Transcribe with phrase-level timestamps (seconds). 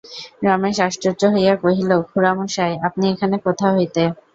[0.45, 4.03] রমেশ আশ্চর্য হইয়া কহিল, খুড়ামশায়, আপনি এখানে কোথা হইতে?